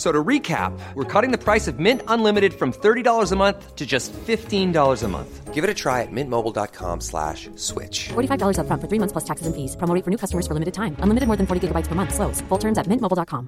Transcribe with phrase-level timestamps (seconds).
[0.00, 3.76] F- So to recap, we're cutting the price of Mint Unlimited from $30 a month
[3.76, 5.52] to just $15 a month.
[5.54, 8.08] Give it a try at mintmobile.com slash switch.
[8.08, 9.76] $45 upfront for three months plus taxes and fees.
[9.76, 10.96] Promo for new customers for limited time.
[11.04, 12.14] Unlimited more than 40 gigabytes per month.
[12.14, 12.40] Slows.
[12.48, 13.46] Full terms at mintmobile.com.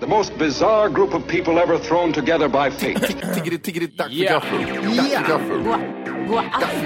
[0.00, 3.00] The most bizarre group of people ever thrown together by fate.
[3.00, 3.32] yeah.
[3.34, 4.58] Tiggeri, tiggeri, dack för gaffel.
[6.60, 6.80] Dack för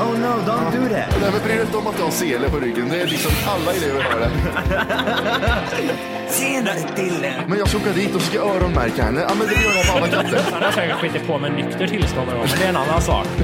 [0.00, 1.20] oh no, don't do that.
[1.20, 2.88] Nej, men bry dig inte om att du har sele på ryggen.
[2.88, 4.30] Det är liksom alla elever har det.
[6.38, 7.32] Tjenare Dille!
[7.48, 9.20] Men jag ska åka dit och ska öronmärka henne.
[9.28, 10.40] Ja, men det gör jag på alla katter.
[10.52, 13.26] Han har säkert skitit på med nykter tillstånd men det är en annan sak.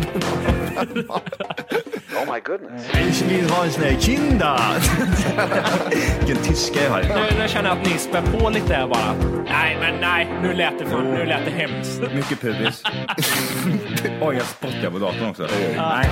[3.08, 4.60] Ich vill ha en sån här kinda.
[6.18, 7.02] Vilken tyska jag har.
[7.02, 9.14] Nu, nu känner jag att ni spär på lite här bara.
[9.48, 12.00] Nej, men nej, nu lät det, fan, nu lät det hemskt.
[12.14, 12.82] Mycket pubis.
[14.26, 15.48] Oj, jag spottar på datorn också.
[15.76, 16.08] Nej.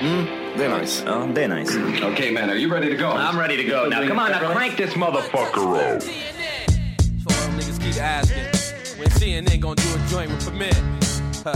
[0.00, 0.26] Mm,
[0.56, 1.04] det är nice.
[1.06, 1.78] Ja, det är nice.
[2.12, 3.10] okay, man, are you ready to go?
[3.10, 4.08] I'm ready to go now.
[4.08, 6.02] Come on, now crank this motherfucker up.
[6.02, 6.08] So
[7.28, 8.44] all niggas keep asking
[8.98, 10.82] when CNN gonna do a joint with Permit.
[11.44, 11.54] Huh.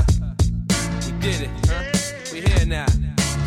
[1.07, 1.51] We did it.
[1.67, 1.83] Huh?
[2.33, 2.87] We here now.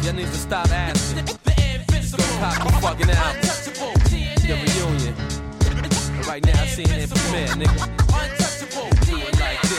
[0.03, 1.25] Y'all need to stop asking.
[1.25, 3.41] Just go pop the fucking album.
[4.47, 5.15] The reunion.
[6.27, 8.40] Right now, CNN Permit, nigga.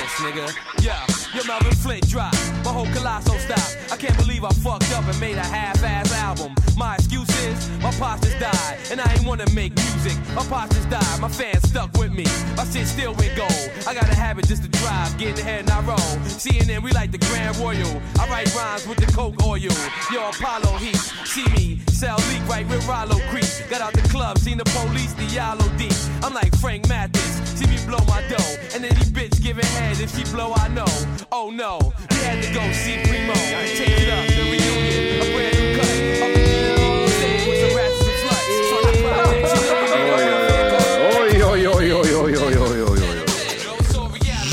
[0.03, 0.83] This, nigga.
[0.83, 0.99] Yeah,
[1.33, 2.35] your Melvin Flint drop.
[2.65, 3.63] My whole colossal stop.
[3.93, 6.57] I can't believe I fucked up and made a half-ass album.
[6.77, 10.19] My excuse is my pops just died, and I ain't wanna make music.
[10.35, 12.25] My pops just died, my fans stuck with me.
[12.57, 13.71] My shit still went gold.
[13.87, 16.19] I got a habit just to drive, get ahead and I roll.
[16.27, 18.03] CNN, we like the Grand Royal.
[18.19, 19.61] I write rhymes with the Coke oil.
[19.61, 20.97] Yo, Apollo Heat,
[21.27, 23.47] see me sell leak right with Rollo Creek.
[23.71, 25.95] Got out the club, seen the police, the yellow deep.
[26.25, 30.15] I'm like Frank Mathis, See me blow my dough, and any bitch giving head if
[30.17, 30.87] she blow, I know.
[31.31, 31.79] Oh no,
[32.11, 33.35] we had to go see Primo.
[33.79, 35.89] Take it up, the reunion, a brand new cut.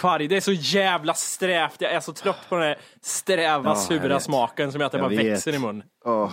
[0.00, 1.76] Kvarg, det är så jävla strävt.
[1.80, 4.98] Jag är så trött på den här sträva, jag sura smaken som gör att det
[4.98, 5.32] Jag bara vet.
[5.32, 5.82] växer i mun.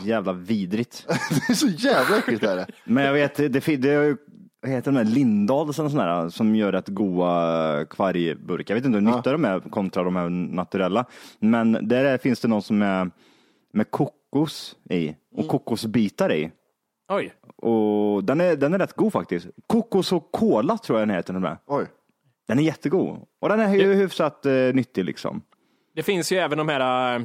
[0.04, 1.06] Jävla vidrigt.
[1.30, 2.68] Det är så jävla äckligt är det.
[2.86, 4.18] Men jag vet, det, det, det är ju-
[4.62, 8.74] vad heter de där, Lindahls eller sån där, som gör rätt goa kvargburkar.
[8.76, 11.06] Jag vet inte hur nyttiga de är kontra de här naturella.
[11.40, 13.12] Men där är, finns det någon som är
[13.74, 16.52] med kokos i och kokosbitar i.
[17.12, 17.34] Oj.
[17.58, 19.48] Och den är, den är rätt god faktiskt.
[19.68, 21.34] Kokos och kola tror jag den heter.
[21.34, 21.56] Den.
[21.68, 21.86] Oj.
[22.48, 23.20] Den är jättegod.
[23.42, 25.42] Och den är ju hyfsat eh, nyttig liksom.
[25.96, 27.16] Det finns ju även de här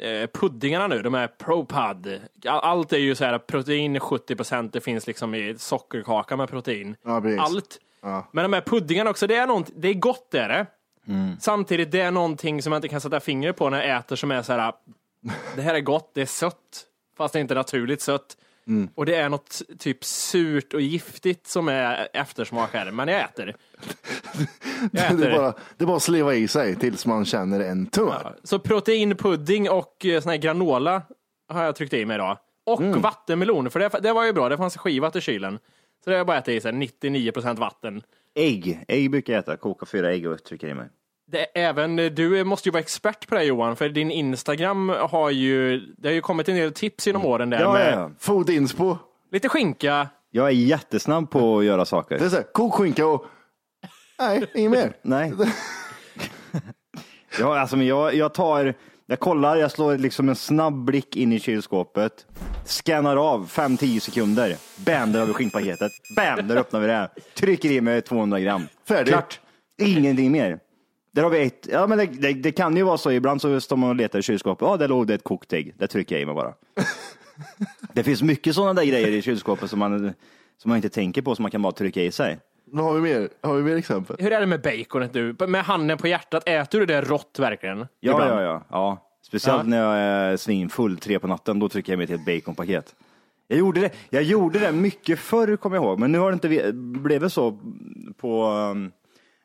[0.00, 2.20] eh, puddingarna nu, de här ProPud.
[2.46, 6.96] All- Allt är ju så här protein 70% det finns liksom i sockerkaka med protein.
[7.04, 7.40] Ja, precis.
[7.40, 7.78] Allt.
[8.02, 8.28] Ja.
[8.32, 10.66] Men de här puddingarna också, det är, något, det är gott det är det.
[11.40, 14.30] Samtidigt, det är någonting som jag inte kan sätta fingret på när jag äter som
[14.30, 14.72] är så här,
[15.56, 16.84] det här är gott, det är sött,
[17.16, 18.36] fast det är inte naturligt sött.
[18.94, 23.56] Och det är något typ surt och giftigt som är eftersmak här, men jag äter.
[24.32, 25.26] Jag Det äter.
[25.26, 28.36] är, bara, det är bara att sleva i sig tills man känner en tumör.
[28.42, 31.02] Så proteinpudding och eh, sån här granola
[31.48, 32.38] har jag tryckt i mig idag.
[32.66, 35.58] Och vattenmelon, för det, det var ju bra, det fanns skivat i kylen.
[36.04, 38.02] Så det har jag bara ätit i sig, 99% vatten.
[38.34, 38.84] Ägg.
[38.88, 39.56] Ägg brukar jag äta.
[39.56, 40.88] Koka fyra ägg och trycka i mig.
[41.34, 45.80] Det även, du måste ju vara expert på det Johan, för din Instagram har ju,
[45.98, 48.10] det har ju kommit en del tips genom åren där Ja, med ja, ja.
[48.18, 48.96] Food inspo.
[49.32, 50.08] lite skinka.
[50.30, 52.18] Jag är jättesnabb på att göra saker.
[52.18, 53.24] Det är så här, kok skinka och...
[54.18, 54.92] Nej, inget mer.
[55.02, 55.32] Nej.
[57.40, 58.74] ja, alltså, men jag, jag tar,
[59.06, 62.26] jag kollar, jag slår liksom en snabb blick in i kylskåpet.
[62.64, 64.56] Scannar av 5-10 sekunder.
[64.76, 65.92] Bam, där har vi skinkpaketet.
[66.16, 67.10] Bam, där öppnar vi det.
[67.34, 68.66] Trycker i mig 200 gram.
[68.88, 69.12] Färdig.
[69.12, 69.40] Klart.
[69.82, 70.58] Ingenting mer.
[71.14, 71.68] Där har vi ett.
[71.72, 73.10] Ja, men det, det, det kan ju vara så.
[73.12, 74.66] Ibland så står man och letar i kylskåpet.
[74.68, 75.74] Ja, där låg det ett kokt ägg.
[75.78, 76.54] Det trycker jag i mig bara.
[77.92, 80.12] det finns mycket sådana där grejer i kylskåpet som man,
[80.58, 82.38] som man inte tänker på, som man kan bara trycka i sig.
[82.64, 83.28] Vad har vi mer?
[83.42, 84.16] Har vi mer exempel?
[84.18, 85.36] Hur är det med baconet du?
[85.46, 87.78] Med handen på hjärtat, äter du det rått verkligen?
[87.78, 88.30] Ja, Ibland?
[88.32, 88.98] ja, ja, ja.
[89.22, 89.62] Speciellt Ja.
[89.70, 92.94] när jag är svinfull tre på natten, då trycker jag mig till ett baconpaket.
[93.48, 96.34] Jag gjorde det, jag gjorde det mycket förr, kommer jag ihåg, men nu har det
[96.34, 97.58] inte vi- blivit så
[98.16, 98.92] på um,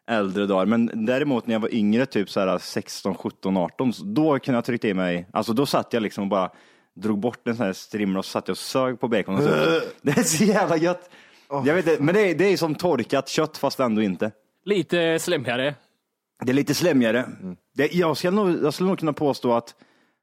[0.10, 0.66] äldre dagar.
[0.66, 4.58] Men däremot när jag var yngre, typ så här 16, 17, 18, så då kunde
[4.58, 6.52] jag trycka i mig, alltså då satt jag liksom och bara
[6.96, 9.36] drog bort en sån här strimla och så satt jag och sög på bacon.
[9.36, 9.50] Och så.
[10.02, 11.10] Det är så jävla gött.
[11.50, 14.32] Jag vet inte, men det är, det är som torkat kött fast ändå inte.
[14.66, 15.76] Lite slemmigare.
[16.44, 17.30] Det är lite slemmigare.
[17.76, 19.76] Det, jag, skulle nog, jag skulle nog kunna påstå att,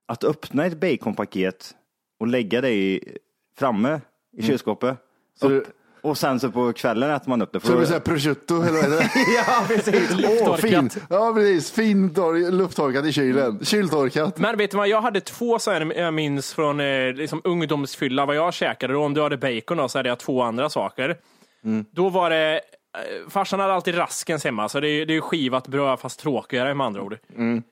[0.09, 1.75] att öppna ett baconpaket
[2.21, 3.17] och lägga det i,
[3.59, 4.01] framme
[4.37, 4.97] i kylskåpet.
[5.41, 5.69] Så upp,
[6.09, 7.61] och sen så på kvällen äter man upp det.
[7.61, 9.11] Så det blir såhär prosciutto, eller vad är det?
[9.47, 10.11] ja, precis.
[10.49, 10.91] Åh, fin.
[11.11, 11.71] Ja, precis.
[11.71, 13.65] Fin tor- lufttorkat i kylen.
[13.65, 14.39] Kyltorkat.
[14.39, 18.27] Men vet du vad, jag hade två så här, jag minns från eh, liksom ungdomsfylla,
[18.27, 18.93] vad jag käkade.
[18.95, 21.17] Då, om du hade bacon då, så hade jag två andra saker.
[21.93, 22.61] Då var det, eh,
[23.31, 26.87] farsan hade alltid raskens hemma, så det är, det är skivat bröd fast tråkigare med
[26.87, 27.13] andra ord.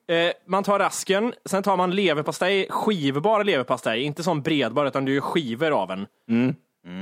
[0.09, 5.15] Eh, man tar rasken, sen tar man leverpastej, skivbar leverpastej, inte som bredbar utan du
[5.15, 6.07] gör skivor av en.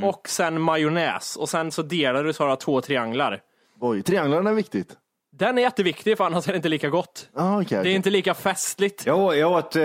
[0.04, 3.40] Och sen majonnäs, och sen så delar du så har du två trianglar.
[3.80, 4.96] Oj, trianglarna är viktigt.
[5.38, 7.28] Den är jätteviktig för annars är det inte lika gott.
[7.34, 9.06] Ah, okay, Det är inte lika festligt.
[9.06, 9.82] Jag, å- jag åt eh,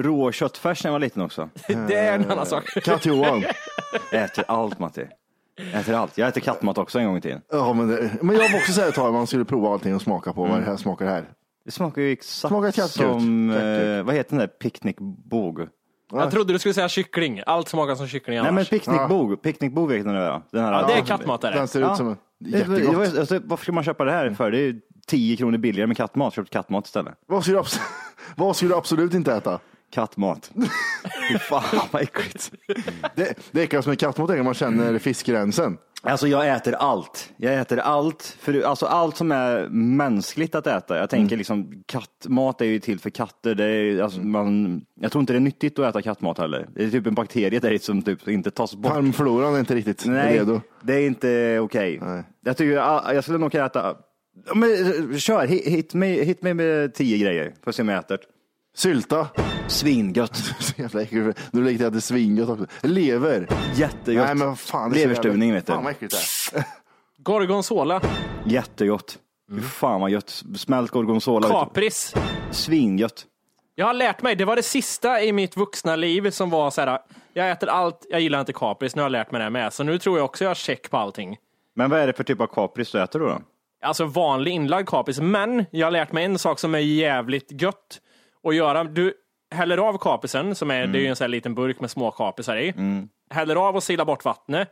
[0.00, 1.48] rå köttfärs när jag var liten också.
[1.88, 2.64] Det är en annan sak.
[2.84, 3.44] Katt-Johan.
[4.12, 5.06] Jag äter allt Matti.
[5.74, 6.18] Äter allt.
[6.18, 7.40] Jag äter kattmat också en gång i tiden.
[7.52, 9.94] Ja, men, det, men jag var också så här ett tag, man skulle prova allting
[9.94, 11.24] och smaka på vad det här smakar här.
[11.64, 15.60] Det smakar ju exakt Smakar som, eh, vad heter den där picknickbåg?
[16.12, 17.42] Jag trodde du skulle säga kyckling.
[17.46, 18.68] Allt smakar som kyckling Nej men annars.
[18.70, 20.40] picknickbog, picknickbog vet ni vad det är?
[20.50, 21.58] Den här, Ja, det är kattmat är det.
[21.58, 21.90] Den ser Ja.
[21.92, 23.18] ut som en det var- jättegott.
[23.18, 24.50] alltså, varför ska man köpa det här för?
[24.50, 26.34] Det är ju 10 kronor billigare med kattmat.
[26.34, 27.14] Köp kattmat istället.
[27.26, 27.80] Vad du abs-
[28.36, 29.58] vad skulle du absolut inte äta?
[29.90, 30.50] Kattmat.
[31.30, 32.52] Fy fan vad äckligt.
[33.14, 35.78] Det, det äckligaste med kattmat är när man känner fiskgränsen.
[36.02, 37.30] Alltså jag äter allt.
[37.36, 38.36] Jag äter allt.
[38.40, 40.98] För, alltså allt som är mänskligt att äta.
[40.98, 43.54] Jag tänker liksom kattmat är ju till för katter.
[43.54, 46.68] Det är, alltså, man, jag tror inte det är nyttigt att äta kattmat heller.
[46.74, 48.92] Det är typ en bakterie där som typ inte tas bort.
[48.92, 50.60] Tarmfloran är inte riktigt Nej, redo.
[50.82, 51.98] det är inte okej.
[52.02, 52.22] Nej.
[52.44, 53.96] Jag tycker jag, jag skulle nog kunna äta.
[54.46, 54.68] Ja, Men,
[55.18, 57.54] kör, hit, hit, mig, hit mig med tio grejer.
[57.64, 58.18] Får se om jag äter.
[58.76, 59.28] Sylta.
[59.70, 60.36] Svingött.
[60.58, 61.38] Så jävla äckligt.
[61.52, 62.66] Du lägger till att det är svingött också.
[62.80, 63.48] Lever.
[63.74, 64.26] Jättegott.
[64.26, 64.90] Nej men vad fan.
[64.90, 65.72] det är så Leverstuvning vet du.
[65.72, 66.14] Fan vad äckligt
[66.52, 66.64] det är.
[67.22, 68.00] Gorgonzola.
[68.44, 69.18] Jättegott.
[69.50, 70.42] Fy fan vad gött.
[70.56, 71.48] Smält gorgonzola.
[71.48, 72.14] vet Kapris.
[72.50, 73.26] Svingött.
[73.74, 76.80] Jag har lärt mig, det var det sista i mitt vuxna liv som var så
[76.80, 76.98] här.
[77.32, 79.72] jag äter allt, jag gillar inte kapris, nu har jag lärt mig det med.
[79.72, 81.36] Så nu tror jag också jag har check på allting.
[81.74, 83.26] Men vad är det för typ av kapris du äter då?
[83.26, 83.38] då?
[83.82, 88.00] Alltså vanlig inlagd kapris, men jag har lärt mig en sak som är jävligt gött
[88.44, 88.84] att göra.
[88.84, 89.14] Du
[89.50, 92.10] häller av kaprisen, som är, det är ju en sån här liten burk med små
[92.10, 92.72] kaprisar i.
[93.30, 94.68] Häller av och silar bort vattnet.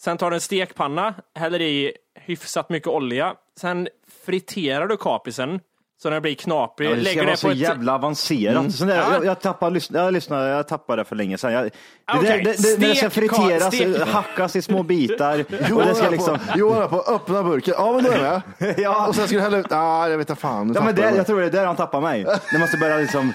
[0.00, 3.34] Sen tar du en stekpanna, häller i hyfsat mycket olja.
[3.60, 3.88] Sen
[4.24, 5.60] friterar du kaprisen
[5.98, 6.90] så den blir knaprig.
[6.90, 7.58] Ja, det ska Lägger vara det så på ett...
[7.58, 8.74] jävla avancerat.
[8.74, 9.12] Sån där, Ja.
[9.12, 11.52] jag, jag, tappade, lyssna, jag, lyssnade, jag tappade det för länge sedan.
[11.52, 11.70] Jag, det,
[12.14, 15.38] Okej, det, det, när det ska friteras, stek- hackas i små bitar.
[15.62, 16.38] och Johan det ska är liksom...
[16.38, 17.74] på, Johan på öppna burken.
[17.78, 18.74] Ja men då är jag med.
[18.78, 19.06] Ja.
[19.06, 19.66] Och sen ska du hälla ut.
[19.70, 20.72] Ah, jag vet inte fan.
[20.74, 22.24] Ja, men det, jag tror det är där han tappar mig.
[22.52, 23.32] När man ska börja liksom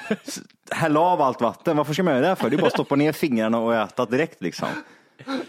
[0.72, 1.78] hälla av allt vatten.
[1.78, 2.50] Varför ska man göra det för?
[2.50, 4.68] Det är bara att stoppa ner fingrarna och äta direkt liksom.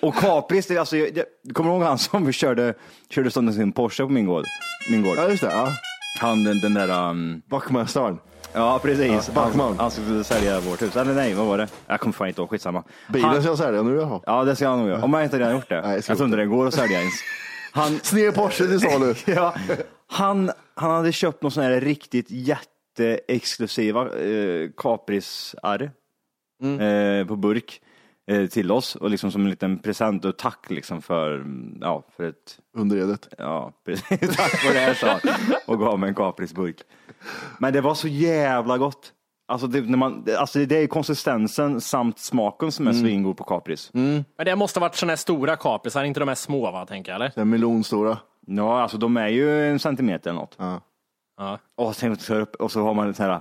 [0.01, 2.75] Och kapris, det, är alltså, jag, jag, kommer du ihåg han som vi körde,
[3.11, 4.45] körde sönder sin Porsche på min gård?
[4.91, 5.15] Min gård.
[5.19, 5.51] Ja just det.
[5.51, 5.69] Ja.
[6.21, 8.19] Han den, den där, um, Vaktmästaren.
[8.53, 9.07] ja precis.
[9.11, 9.79] Ja, han, Backman.
[9.79, 10.97] han skulle sälja vårt hus.
[10.97, 11.69] Eller nej, vad var det?
[11.87, 12.85] Jag kommer fan inte ihåg, skitsamma.
[13.09, 14.21] Bilen Han, ska jag sälja nu jaha.
[14.27, 15.05] ja det ska han nog göra.
[15.05, 15.81] Om jag inte redan gjort det.
[15.83, 17.15] Nej, jag tror inte det går att sälja ens.
[17.73, 19.15] Han, Sned Porsche till salu.
[19.27, 19.55] ja,
[20.07, 25.91] Han, han hade köpt någon sån här riktigt jätteexklusiva eh, kaprisar
[26.63, 27.81] eh, på burk
[28.33, 32.05] eh, till oss och liksom som en liten present och tack liksom för, mm, ja,
[32.17, 33.29] för ett, Underredet.
[33.39, 35.21] ja, precis, tack för det här sa
[35.67, 36.77] och gav mig en kaprisburk.
[37.59, 39.13] Men det var så jävla gott.
[39.49, 43.91] Alltså det, när man, alltså det är konsistensen samt smaken som är svingod på kapris.
[43.93, 47.13] Men det måste ha varit sådana här stora kaprisar, inte de här små va, tänker
[47.13, 47.33] jag eller?
[47.35, 48.19] Den melonstora.
[48.47, 50.55] Ja, alltså de är ju en centimeter eller något.
[50.59, 50.81] Ja.
[51.37, 51.59] Ja.
[51.77, 53.41] Och, upp, och så har man så här,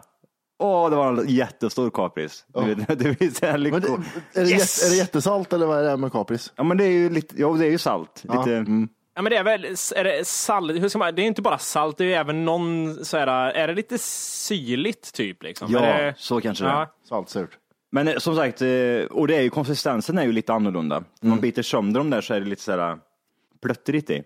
[0.62, 2.46] åh, det var en jättestor kapris.
[2.48, 2.88] Du vet,
[3.38, 3.80] så här Men lycko.
[3.80, 4.86] det, är, det Yes!
[4.86, 6.54] är det jättesalt eller vad är det med kapris?
[6.56, 8.24] Ja, men det är ju lite, jo, det är ju salt.
[8.28, 8.40] Ja.
[8.40, 8.90] Lite, Mm.
[9.16, 9.66] Ja men det är väl,
[9.96, 12.46] är det salt, hur ska man, det är inte bara salt, det är ju även
[12.46, 15.72] någon så här, är det lite syrligt typ liksom?
[15.72, 16.74] Ja, är det, så kanske det är.
[16.74, 16.88] ja.
[17.10, 17.50] Saltsurt.
[17.92, 18.68] Men eh, som sagt, eh,
[19.12, 20.98] och det är ju konsistensen är ju lite annorlunda.
[21.22, 22.98] Om man biter sönder dem där så är det lite sådär
[23.62, 24.24] plöttrigt i.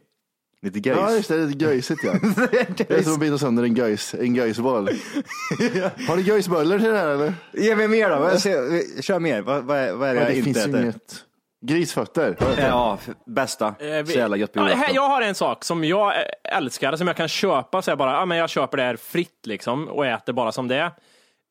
[0.65, 0.99] Lite göjs.
[1.01, 1.37] Ja, just det.
[1.37, 2.11] Det är lite göjsigt ja.
[2.77, 4.89] Det är som att bita sönder en göjs, en göjsboll.
[6.07, 7.33] Har du göjsbullar till det här eller?
[7.53, 9.41] Ge mig mer då, Vad- se- kör mer.
[9.41, 10.81] Vad, vad, är, vad är det Ja, jag det inte finns ju äter?
[10.81, 11.23] inget.
[11.65, 12.37] Grisfötter.
[12.57, 13.67] Ja, f- bästa.
[13.67, 14.95] Eh, vi- Så jävla gött på ja, här, julafton.
[14.95, 18.11] Jag har en sak som jag eh, älskar, som jag kan köpa, så jag bara,
[18.11, 20.75] ja men jag köper det här fritt liksom och äter bara som det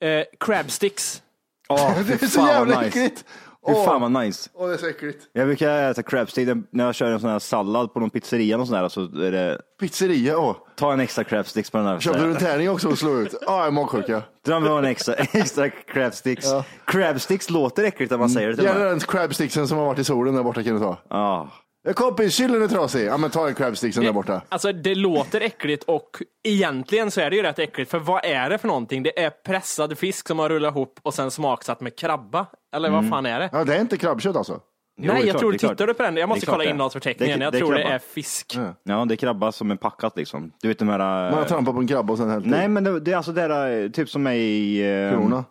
[0.00, 0.18] är.
[0.18, 1.23] Eh, crab sticks.
[1.68, 2.88] Ja, Det fy är så fan jävla nice.
[2.88, 3.25] äckligt.
[3.66, 4.50] Fy fan vad nice.
[4.54, 5.25] Åh, det är så äckligt.
[5.33, 8.66] Jag brukar äta crabstick när jag kör en sån här sallad på någon pizzeria och
[8.66, 10.56] sån där, så är det, Pizzeria, åh.
[10.76, 12.00] ta en extra crabsticks på den här.
[12.00, 13.35] Köpte du en tärning också och slog ut?
[13.47, 14.23] Ja, jag är magsjuka.
[14.47, 16.47] Dra med en extra, extra crabsticks.
[16.47, 16.64] Ja.
[16.85, 18.88] Crabsticks låter äckligt när man säger det till Gärna mig.
[18.88, 20.97] den crabsticksen som har varit i solen där borta kan du ta.
[21.11, 21.49] Ja.
[21.87, 23.07] Ja, Kompis, kyllen är trasig.
[23.07, 24.43] Ja, men ta en crabsticksen där borta.
[24.49, 26.11] Alltså det låter äckligt och
[26.45, 29.03] egentligen så är det ju rätt äckligt, för vad är det för någonting?
[29.03, 32.47] Det är pressad fisk som har rullat ihop och sen smaksatt med krabba.
[32.76, 33.49] Eller vad fan är det?
[33.53, 34.61] Ja, det är inte krabbkött alltså.
[34.97, 35.73] Jo, det är Nej, jag klart, tror, det är klart.
[35.73, 36.17] tittar du på den?
[36.17, 37.38] Jag måste Det är klart kolla innehållsförteckningen.
[37.38, 37.95] Det är- jag det är tror det krabba.
[37.95, 38.59] är fisk.
[38.85, 40.53] ja, det är krabba som är packat liksom.
[40.62, 40.99] Du vet de här...
[41.31, 42.49] Man har trampat på en krabba och sen hällt i.
[42.49, 44.81] Nej, men det, det är alltså det där, typ som är i...
[45.05, 45.45] eh, Krona.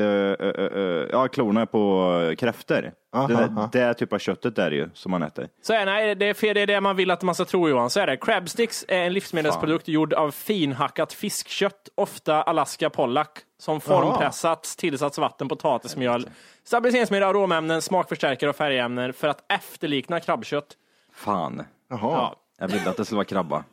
[0.00, 2.92] Eh, eh, eh, ja, klorna på kräftor.
[3.14, 3.68] Aha, det, aha.
[3.72, 5.48] det är typ av köttet där ju, som man äter.
[5.62, 7.68] Så är, nej, det är fel, det är det man vill att man ska tro
[7.68, 7.90] Johan.
[7.90, 8.16] Så är det.
[8.16, 15.48] Crabsticks är en livsmedelsprodukt gjord av finhackat fiskkött, ofta Alaska Pollack, som formpressats, tillsatts vatten,
[15.48, 16.28] potatismjöl,
[16.64, 20.76] stabiliseringsmedel, aromämnen, smakförstärkare och färgämnen för att efterlikna krabbkött.
[21.12, 21.62] Fan.
[21.90, 22.00] Jaha.
[22.00, 22.36] Ja.
[22.58, 23.64] Jag ville att det skulle vara krabba.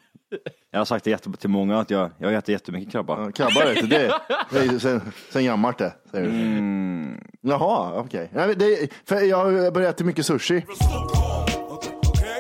[0.72, 3.22] Jag har sagt det jätte, till många att jag, jag äter jättemycket krabba.
[3.26, 4.14] Ja, Krabba vet du, det,
[4.52, 5.94] det är ju sen, sen gammalt det.
[6.12, 6.32] Säger du.
[6.32, 7.24] Mm.
[7.42, 8.30] Jaha, okej.
[8.34, 10.66] Nej, men det- för Jag har börjat äta mycket sushi.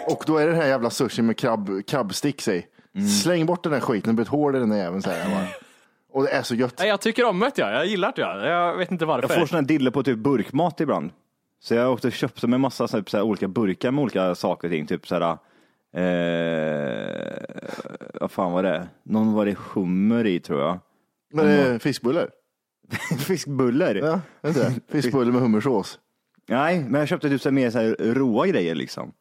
[0.07, 2.65] Och då är det den här jävla sushi med krabb, krabbsticks i.
[2.95, 3.07] Mm.
[3.07, 5.01] Släng bort den där skiten, det blir ett hål i den där jäveln.
[5.01, 5.47] säger jag bara.
[6.13, 6.75] Och det är så gött.
[6.79, 7.71] Nej, jag tycker om det, ja.
[7.71, 8.21] jag gillar det.
[8.21, 8.45] Ja.
[8.47, 9.29] Jag vet inte varför.
[9.29, 11.11] Jag får såna här diller på typ burkmat ibland.
[11.59, 14.35] Så jag åkte och köpte med massa så här, så här, olika burkar med olika
[14.35, 14.87] saker och ting.
[14.87, 15.37] Typ så här,
[15.93, 17.43] eh,
[18.21, 18.87] vad fan var det?
[19.03, 20.79] Någon var det hummer i tror jag.
[21.33, 22.29] Men det är fiskbullar.
[23.19, 23.95] Fiskbullar?
[23.95, 25.01] Ja, inte det?
[25.01, 25.99] Fiskbullar med hummersås.
[26.47, 29.13] Nej, men jag köpte typ så här mer så här råa grejer liksom.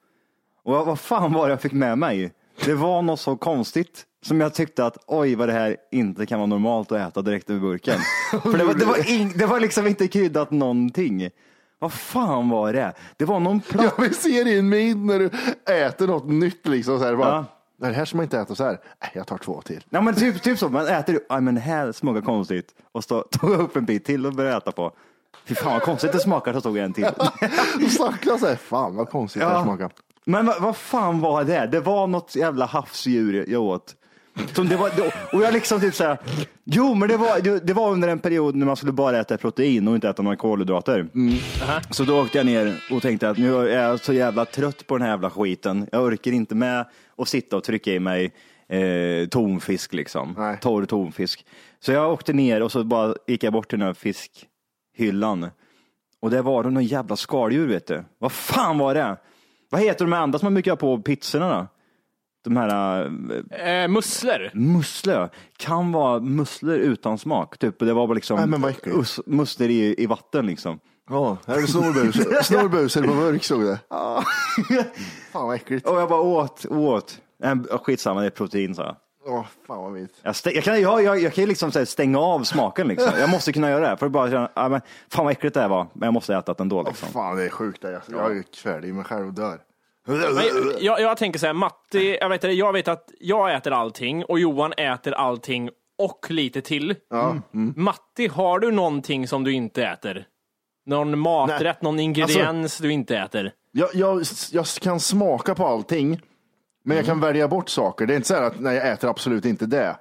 [0.62, 2.33] Och vad, fan var det jag fick med mig?
[2.64, 6.38] Det var något så konstigt som jag tyckte att oj vad det här inte kan
[6.38, 7.99] vara normalt att äta direkt ur burken.
[8.43, 11.29] För det var, det, var ing, det var liksom inte kryddat någonting.
[11.83, 12.93] Vad fan var det?
[13.17, 13.85] Det var någon platt...
[13.99, 15.31] Jag vill se din min när du
[15.75, 16.99] äter något nytt liksom.
[16.99, 17.45] Så här, bara, Ja.
[17.89, 18.81] Det här ska man inte äta så här.
[19.15, 19.85] Jag tar två till.
[19.91, 22.67] Nej men typ, typ så, man äter, aj men det här smakar konstigt.
[22.93, 24.93] Och så tog jag upp en bit till och började äta på.
[25.45, 27.05] Fy fan vad konstigt det smakar, så tog jag en till.
[27.91, 29.62] Snackar så här, fan vad konstigt det här Ja.
[29.65, 29.91] smakar.
[30.25, 31.67] Men vad, vad fan var det?
[31.73, 33.95] Det var något jävla havsdjur jag åt.
[34.55, 34.91] Som det var,
[35.33, 36.19] och jag liksom typ såhär,
[36.65, 39.89] jo men det var, det, var under en period när man skulle bara äta protein
[39.89, 41.09] och inte äta några kolhydrater.
[41.91, 44.99] Så då åkte jag ner och tänkte att nu är jag så jävla trött på
[44.99, 45.89] den här jävla skiten.
[45.93, 46.87] Jag orkar inte med
[47.19, 48.33] att sitta och trycka i mig
[48.69, 50.35] eh, tonfisk liksom.
[50.39, 50.59] Nej.
[50.61, 51.47] Torr tonfisk.
[51.81, 55.51] Så jag åkte ner och så bara gick jag bort till den här fiskhyllan.
[56.21, 58.05] Och det var det någon jävla skaldjur vet du.
[58.19, 59.17] Vad fan var det?
[59.71, 61.67] Vad heter de andra som man brukar ha på pizzorna då?
[62.44, 63.04] De här
[63.50, 64.50] äh, Eh, musslor.
[64.54, 65.28] musslor.
[65.56, 67.58] Kan vara musslor utan smak.
[67.58, 67.78] Typ.
[67.78, 68.96] Det var bara liksom Nej, men vad äckligt.
[68.96, 70.78] us- musslor i, i vatten liksom.
[71.11, 72.42] Ja, här är det snorbuser.
[72.42, 73.78] Snorbuser på burk stod det.
[75.32, 75.88] Fan vad äckligt.
[75.88, 77.18] Och jag bara åt, åt.
[77.44, 78.96] Äh, skitsamma, det är protein sa jag.
[79.26, 80.20] Åh, fan vad vitt.
[80.22, 83.11] Jag, jag kan, jag, jag, jag kan ju liksom så här stänga av smaken liksom.
[83.18, 83.96] Jag måste kunna göra det.
[83.96, 84.80] För att bara känna, ah, men,
[85.11, 85.87] fan vad äckligt det här var.
[85.92, 87.08] Men jag måste äta det ändå liksom.
[87.08, 87.78] Fan det är sjukt.
[87.84, 89.58] Jag, jag är färdig med mig själv och dör.
[90.06, 94.25] Men jag, jag tänker så här, Matti, jag vet, jag vet att jag äter allting
[94.25, 96.94] och Johan äter allting och lite till.
[97.12, 97.75] Mm.
[97.76, 100.26] Matti, har du någonting som du inte äter?
[100.87, 103.52] Någon maträtt, någon ingrediens du inte äter?
[103.73, 106.21] Jag, jag, jag kan smaka på allting,
[106.85, 108.06] Men jag kan välja bort saker.
[108.06, 109.97] Det är inte så här att nej, jag äter absolut inte det.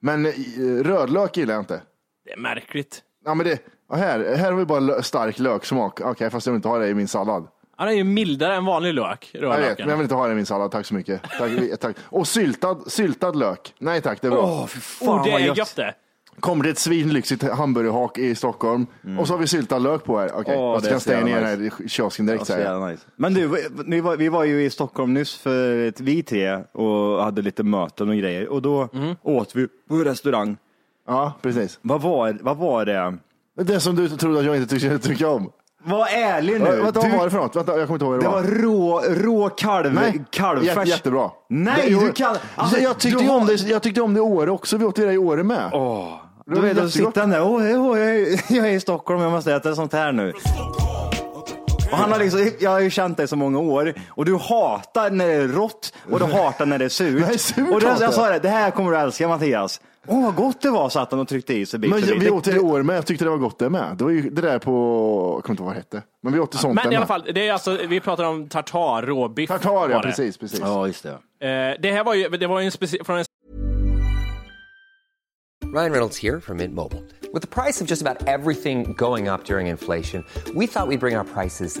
[0.00, 0.32] Men eh,
[0.82, 1.82] rödlök gillar jag inte.
[2.24, 3.02] Det är märkligt.
[3.24, 6.00] Ja, men det, ja, här, här har vi bara stark löksmak.
[6.00, 7.48] Okej, fast jag vill inte ha det i min sallad.
[7.76, 10.32] Han är ju mildare än vanlig lök, Jag vet, men jag vill inte ha det
[10.32, 10.70] i min sallad.
[10.70, 11.22] Tack så mycket.
[11.38, 11.50] Tack,
[11.80, 11.96] tack.
[12.04, 13.74] Och syltad, syltad lök.
[13.78, 14.42] Nej tack, det är bra.
[14.42, 15.56] Åh, fy fan oh, det vad är gött.
[15.58, 15.94] gött det.
[16.40, 18.86] Kommer det ett svinlyxigt hamburgerhak i Stockholm
[19.18, 20.30] och så har vi syltad lök på här.
[20.34, 22.54] Okej, Åh, jag det är ska så stänga ner jävla den här kiosken direkt Ja,
[22.54, 23.02] så jävla nice.
[23.16, 27.24] Men du, vi var, vi var ju i Stockholm nyss för ett, vi tre och
[27.24, 29.16] hade lite möten och grejer och då Mm.
[29.22, 30.56] åt vi på restaurang.
[31.06, 31.78] Ja, precis.
[31.82, 33.18] Vad var, vad var det?
[33.56, 35.50] Det som du trodde att jag inte tyckte tycka om.
[35.86, 36.58] Var ärlig nu.
[36.58, 37.56] Vänta, vad Du- var det för något?
[37.56, 39.02] Vänta, jag kommer inte ihåg vad det det var.
[39.02, 40.66] var rå, rå kalv, Nej, kalvfärs.
[40.76, 41.30] jätte, jättebra.
[41.48, 42.36] Nej, Det- du kan...
[42.56, 44.76] alltså, jag, tyckte du om det, jag tyckte om det i Åre också.
[44.76, 45.70] Vi åt det i Åre med.
[45.72, 46.08] Åh,
[46.46, 46.92] Det du vet, då jättegott.
[46.92, 47.52] sitter han där, åh,
[47.90, 50.32] åh, jag, är, jag är i Stockholm, jag måste äta sånt här nu.
[51.92, 55.10] Och han har liksom, jag har ju känt dig så många år och du hatar
[55.10, 57.24] när det är rått och du hatar när det är surt.
[57.28, 58.14] Nej, surt och det, jag.
[58.14, 59.80] sa det, det här kommer du älska Mattias.
[60.06, 62.22] Åh vad gott det var, satt han och tryckte i sig bit Men för bit.
[62.22, 62.96] vi åt det i Åre med.
[62.96, 63.96] Jag tyckte det var gott det med.
[63.98, 64.70] Det var ju det där på,
[65.36, 66.02] jag kommer inte ihåg vad det hette.
[66.22, 68.48] Men vi åt det sånt Men i alla fall, det är alltså, vi pratar om
[68.48, 69.48] tartar, råbiff.
[69.48, 70.00] Tartar ja, var det.
[70.00, 70.60] precis, precis.
[70.60, 71.10] Ja, just det.
[71.10, 73.24] Eh, det här var ju, det var ju en speci- från en
[75.74, 77.02] Ryan Reynolds here from Mint Mobile.
[77.32, 81.16] With the price of just about everything going up during inflation, we thought we'd bring
[81.16, 81.80] our prices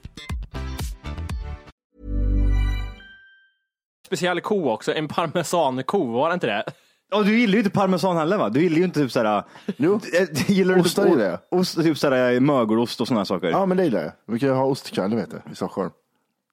[4.11, 6.63] speciell ko också, en parmesanko, var det inte det?
[7.11, 8.49] Ja, du gillar ju inte parmesan heller va?
[8.49, 9.43] Du gillar ju inte typ såhär...
[9.77, 9.99] Jo.
[10.19, 11.59] Eh, Gillar du Ostar inte gillar jag.
[11.59, 13.47] Ost, typ såhär mögelost och sådana saker.
[13.49, 14.11] Ja, men det gillar jag.
[14.27, 15.89] Vi kan ju ha ostkväll, vet du, i Stockholm.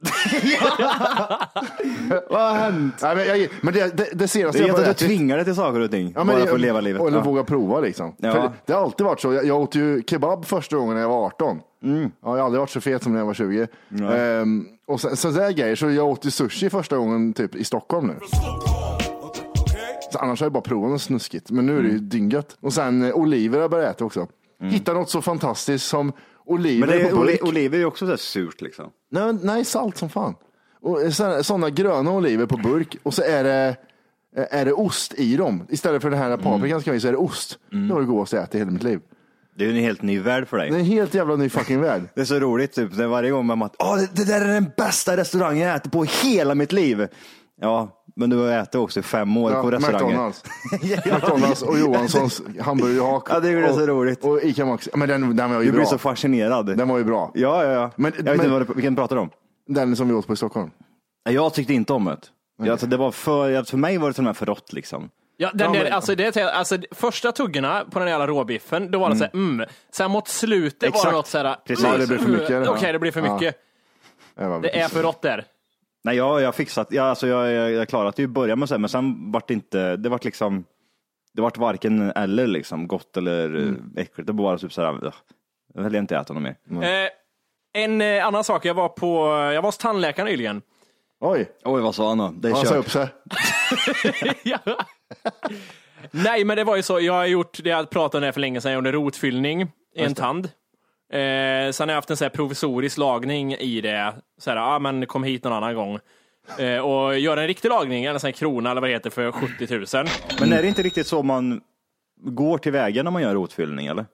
[2.30, 2.94] Vad har hänt?
[3.02, 5.36] Nej, men jag, men det, det, det senaste Det är jag att du ätit- tvingar
[5.36, 6.12] dig till saker och ting.
[6.14, 7.02] Ja, men bara det- för att leva livet.
[7.02, 7.24] Eller Ja.
[7.24, 8.14] våga prova liksom.
[8.18, 8.32] Ja.
[8.32, 9.32] För det, det har alltid varit så.
[9.32, 11.60] Jag, jag åt ju kebab första gången när jag var 18.
[11.82, 12.02] Mm.
[12.02, 13.66] Ja, jag har aldrig varit så fet som när jag var 20.
[14.12, 15.76] Ehm, och sen, så där grejer.
[15.76, 18.14] Så jag åt ju sushi första gången typ i Stockholm nu.
[20.12, 21.50] Så annars har jag bara provat något snuskigt.
[21.50, 22.56] Men nu är det ju dyngött.
[22.60, 24.26] Och sen eh, oliver har jag börjat äta också.
[24.62, 26.12] Hitta något så fantastiskt som
[26.44, 27.42] oliver Men det är, på burk.
[27.42, 28.90] oli, oliver är ju också så här surt liksom.
[29.10, 30.34] Nej, nej, salt som fan.
[30.80, 30.98] Och
[31.42, 33.76] sådana gröna oliver på burk och så är det,
[34.36, 35.66] är det ost i dem.
[35.68, 37.58] Istället för den här paprikan ska vi så är det ost.
[37.70, 39.00] Det var det godaste jag ätit i hela mitt liv.
[39.58, 40.70] Det är ju en helt ny värld för dig.
[40.70, 42.02] Det är en helt jävla ny fucking värld.
[42.14, 44.48] Det är så roligt, typ, det är varje gång man Åh, det, det där är
[44.48, 47.06] den bästa restaurangen jag ätit på hela mitt liv.
[47.60, 50.06] Ja, men du har ätit också i fem år Ja, på restauranger.
[50.06, 50.44] McDonalds.
[51.22, 53.26] McDonalds och Johanssons hamburgerhak.
[53.30, 54.24] Ja, det är ju det och, så roligt.
[54.24, 54.90] Och Ica Maxi.
[54.94, 55.78] Men den, den var ju Du bra.
[55.80, 56.66] blir så fascinerad.
[56.76, 57.30] Den var ju bra.
[57.34, 57.90] Ja, ja, ja.
[57.96, 59.30] Men- jag vet men- inte vad det, vilken pratar du om.
[59.66, 60.70] Den som vi åt på i Stockholm.
[61.30, 62.18] Jag tyckte inte om det.
[62.58, 65.08] Jag, alltså, det var för, för mig var det till och med för rått liksom.
[65.40, 68.98] Ja, den Ja, där, men- alltså, det, alltså, första tuggorna på den jävla råbiffen, då
[68.98, 69.68] var det såhär, mm.
[69.90, 71.06] Sen mot slutet var Exakt.
[71.10, 71.84] det något såhär, Precis.
[71.84, 72.92] Ja, det blev för mycket, Okej, ja.
[72.92, 73.34] det blir för Ja.
[73.34, 73.56] mycket.
[74.34, 75.44] Det, var Det är för rått där.
[76.04, 78.74] Nej, jag, jag fixat, jag, alltså, jag, jag, jag klarade det i början med så
[78.74, 80.64] här, men sen vart det inte, det vart liksom,
[81.32, 83.92] det vart varken eller liksom, gott eller mm.
[83.96, 84.26] äckligt.
[84.26, 85.14] Det var bara typ såhär, "Ugh,
[85.74, 86.56] jag vill inte äta något mer.
[86.84, 87.08] Eh,
[87.82, 90.62] en eh, annan sak, jag var på, jag var hos tandläkaren nyligen.
[91.20, 92.34] Oj, Oj, vad sa han då?
[92.36, 92.84] Det är han sa kört.
[92.84, 93.08] upp sig.
[94.42, 94.58] Ja.
[96.10, 98.40] Nej, men det var ju så, jag har gjort, det jag pratade om det för
[98.40, 99.68] länge sedan, jag gjorde rotfyllning i
[100.02, 100.44] en tand.
[101.12, 104.78] Eh, sen har jag haft en så här provisorisk lagning i det, så här, ah,
[104.78, 105.98] men kom hit någon annan gång.
[106.58, 109.32] Eh, och gör en riktig lagning, en sån här krona eller vad det heter, för
[109.32, 110.06] 70 000.
[110.40, 111.60] Men är det inte riktigt så man
[112.20, 114.06] går till vägen när man gör rotfyllning eller?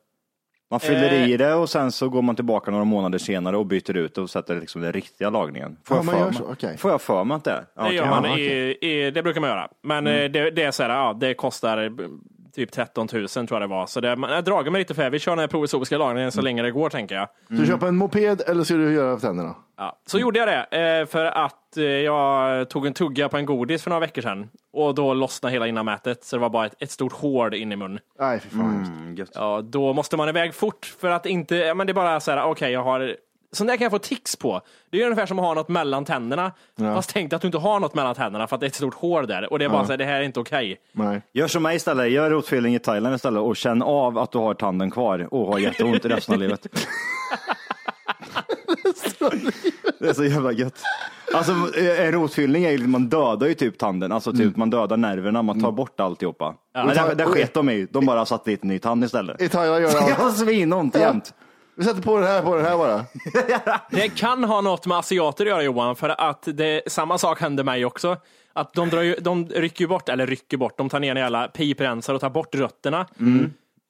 [0.70, 1.31] Man fyller Eh.
[1.31, 4.20] i det och sen så går man tillbaka några månader senare och byter ut det
[4.20, 5.77] och sätter liksom den riktiga lagningen.
[5.85, 6.77] Får, Ja, jag, man för gör så, okej.
[6.79, 7.64] får jag för mig att det är?
[7.77, 8.11] Ja, Det, okej.
[8.11, 9.68] man Ja, i, i, det brukar man göra.
[9.83, 10.24] Men Mm.
[10.24, 11.90] eh, det, det är så här, ja, det kostar
[12.54, 13.86] typ 13 000 tror jag det var.
[13.86, 16.32] Så det, man, jag har dragit mig lite för Vi kör den här provisoriska lagningen
[16.32, 17.28] så länge det går tänker jag.
[17.48, 19.54] Så du köper en moped eller ska du göra tänderna?
[19.76, 23.46] Ja, så gjorde jag det eh, för att eh, jag tog en tugga på en
[23.46, 26.74] godis för några veckor sedan och då lossnade hela innanmätet så det var bara ett,
[26.78, 27.98] ett stort hål in i mun.
[28.18, 28.84] Nej, fy fan.
[28.84, 29.26] Mm.
[29.34, 32.30] Ja, då måste man iväg fort för att inte, ja, men det är bara så
[32.30, 33.16] här, okej jag har
[33.54, 34.60] Sånt där kan jag få tics på.
[34.90, 36.52] Det är ungefär som att ha något mellan tänderna.
[36.78, 38.74] Fast tänk dig att du inte har något mellan tänderna för att det är ett
[38.74, 39.52] stort hål där.
[39.52, 40.76] Och det är bara så här, det här är inte okej.
[40.92, 41.22] Nej.
[41.32, 44.54] Gör som mig istället, gör rotfyllning i Thailand istället och känn av att du har
[44.54, 46.66] tanden kvar och har jätteont resten av livet.
[49.98, 50.82] Det är så jävla gött.
[51.34, 51.52] Alltså
[51.98, 55.62] en rotfyllning är ju, man dödar ju typ tanden, alltså typ man dödar nerverna, man
[55.62, 56.54] tar bort alltihopa.
[56.74, 59.42] Men det, det sket de i, de bara satte dit en ny tand istället.
[59.42, 61.34] I Thailand gör det Jag har svinont jämt.
[61.76, 63.04] Vi sätter på den här på den här bara.
[63.90, 67.64] Det kan ha något med asiater att göra Johan, för att det, samma sak hände
[67.64, 68.16] mig också.
[68.52, 71.48] Att de, drar ju, de rycker bort, eller rycker bort, de tar ner en jävla
[71.48, 73.06] piprensare och tar bort rötterna.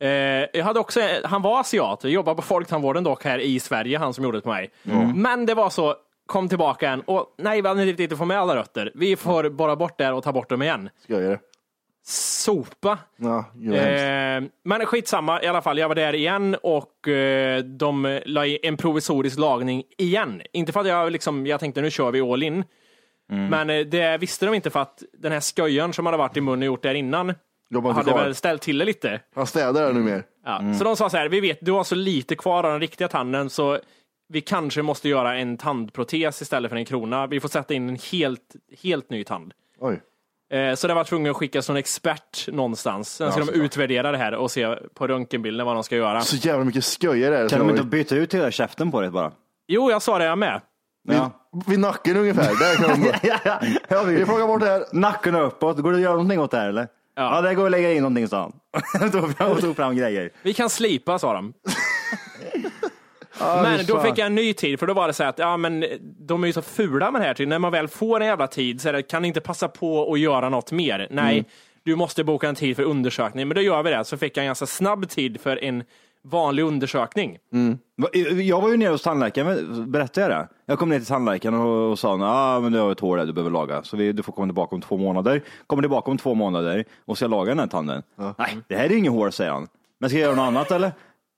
[0.01, 0.09] Eh,
[0.53, 4.25] jag hade också, han var asiat, jobbade på Folktandvården dock här i Sverige, han som
[4.25, 4.71] gjorde det på mig.
[5.15, 5.95] Men det var så,
[6.27, 8.93] kom tillbaka en och nej, vi hade inte få med alla rötter.
[8.95, 10.91] Vi får bara bort där och ta bort dem igen.
[11.03, 11.41] Ska jag göra det?
[12.07, 12.99] Sopa.
[13.17, 13.45] Ja.
[13.75, 18.59] Eh, men skitsamma i alla fall, jag var där igen och eh, de la i
[18.63, 20.43] en provisorisk lagning igen.
[20.53, 22.65] Inte för att jag liksom, jag tänkte nu kör vi all in.
[23.27, 26.41] Men eh, det visste de inte för att den här sköjaren som hade varit i
[26.41, 27.35] munnen och gjort där innan
[27.73, 28.25] hade kvar.
[28.25, 29.21] väl ställt till det lite.
[29.35, 30.23] Han städar nu mer.
[30.45, 30.75] Ja.
[30.79, 33.09] Så de sa så här, vi vet, du har så lite kvar av den riktiga
[33.09, 33.79] tanden så
[34.29, 37.27] vi kanske måste göra en tandprotes istället för en krona.
[37.27, 39.53] Vi får sätta in en helt, helt ny tand.
[39.79, 40.01] Oj.
[40.53, 43.09] Eh, Så det var tvungen att skicka som en expert någonstans.
[43.17, 43.65] Sen ska de såklart.
[43.65, 46.21] utvärdera det här och se på röntgenbilden vad de ska göra.
[46.21, 47.49] Så jävla mycket skojar det är.
[47.49, 49.33] Kan de inte vi- byta ut hela käften på det bara?
[49.69, 50.61] Jo, jag sa det jag med.
[51.09, 51.31] Ja.
[51.67, 52.43] Vid nacken ungefär.
[52.59, 53.13] Där kan de...
[53.89, 54.85] ja, Vi plockar bort det här.
[54.93, 56.89] Nacken uppåt, går det att göra någonting åt det här eller?
[57.17, 58.53] Ja, det går att lägga in någonting sa
[58.91, 59.11] han.
[59.11, 60.31] tog fram, tog fram grejer.
[60.43, 61.53] Vi kan slipa, sa de.
[63.41, 65.57] Ah, men då fick jag en ny tid, för då var det så att ja,
[65.57, 65.85] men
[66.19, 67.35] de är ju så fula med det här.
[67.35, 67.49] Till.
[67.49, 70.13] När man väl får en jävla tid så är det, kan ni inte passa på
[70.13, 71.09] att göra något mer?
[71.11, 71.45] Nej, Mm.
[71.83, 73.49] du måste boka en tid för undersökning.
[73.49, 74.05] Men då gör vi det.
[74.05, 75.85] Så fick jag en ganska snabb tid för en
[76.27, 77.39] vanlig undersökning.
[77.97, 78.09] Va-
[78.43, 80.49] Jag var ju nere hos tandläkaren, berättade jag det?
[80.67, 83.27] Jag kom ner till tandläkaren och, och sa ah, men du har ett hår där
[83.27, 85.43] du behöver laga, så vi, du får komma tillbaka om två månader.
[85.67, 88.03] Kommer tillbaka om två månader och ska jag laga den här tanden.
[88.39, 89.69] Nej, det här är inget hår, säger han.
[90.01, 90.93] Men ska jag göra något annat eller?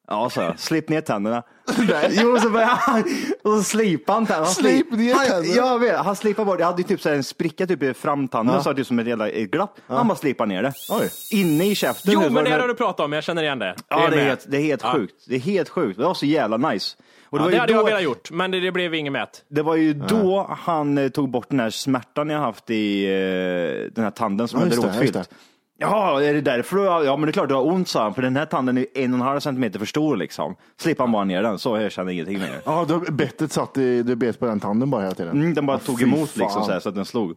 [0.09, 0.59] Ja, sa jag.
[0.59, 1.43] Slip ner tänderna.
[2.11, 3.05] jo, så började han,
[3.45, 4.47] och så slipade han tänderna.
[4.47, 5.55] Slip ner tänderna?
[5.57, 8.63] Jag vet, han slipade bort, jag hade typ så här en spricka typ i framtanden,
[8.63, 9.77] så det som ett jävla glapp.
[9.87, 10.73] Han bara slipade ner det.
[10.91, 11.11] Oj.
[11.31, 12.13] Inne i käften.
[12.13, 13.13] Jo, var men det här- har du pratat om.
[13.13, 13.75] Jag känner igen det.
[13.89, 14.25] Ja, det är med.
[14.25, 14.93] helt, det är helt Ja.
[14.93, 15.15] sjukt.
[15.29, 15.99] Det är helt sjukt.
[15.99, 16.97] Det var så jävla nice.
[17.29, 19.13] Och Ja, var det ju hade då, jag velat gjort, men det, det blev inget
[19.13, 19.45] mät.
[19.49, 23.93] det var ju då han eh, tog bort den här smärtan jag haft i eh,
[23.95, 25.31] den här tanden som Ja, hade det, rotfyllt.
[25.79, 25.85] Det.
[25.85, 28.03] Ja, är det därför du har, Ja, men det är klart du har ont, sa
[28.03, 30.57] han, för den här tanden är en och en halv centimeter för stor liksom.
[30.81, 32.61] Slipper han bara ner den, så jag känner ingenting mer.
[32.65, 35.33] Ja, du har bettet satt i, du bet på den tanden bara hela tiden.
[35.41, 36.43] Mm, den bara Ja, tog emot fan.
[36.45, 37.37] liksom så, här, så att den slog.